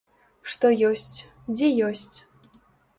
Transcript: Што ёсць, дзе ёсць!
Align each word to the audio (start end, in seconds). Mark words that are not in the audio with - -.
Што 0.53 0.71
ёсць, 0.89 1.17
дзе 1.55 1.73
ёсць! 1.93 2.17